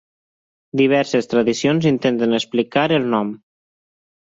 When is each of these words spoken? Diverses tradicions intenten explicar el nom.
Diverses 0.81 1.29
tradicions 1.35 1.87
intenten 1.91 2.35
explicar 2.41 2.89
el 2.99 3.09
nom. 3.15 3.33